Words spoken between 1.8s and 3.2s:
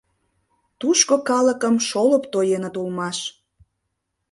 шолып тоеныт улмаш.